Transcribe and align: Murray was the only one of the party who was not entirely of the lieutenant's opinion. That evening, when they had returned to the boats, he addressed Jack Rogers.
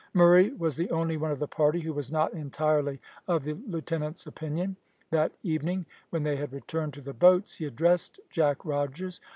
Murray 0.15 0.51
was 0.53 0.77
the 0.77 0.89
only 0.89 1.15
one 1.15 1.29
of 1.29 1.37
the 1.37 1.47
party 1.47 1.81
who 1.81 1.93
was 1.93 2.09
not 2.09 2.33
entirely 2.33 2.99
of 3.27 3.43
the 3.43 3.53
lieutenant's 3.53 4.25
opinion. 4.25 4.75
That 5.11 5.31
evening, 5.43 5.85
when 6.09 6.23
they 6.23 6.37
had 6.37 6.53
returned 6.53 6.95
to 6.95 7.01
the 7.01 7.13
boats, 7.13 7.57
he 7.57 7.65
addressed 7.65 8.19
Jack 8.31 8.65
Rogers. 8.65 9.21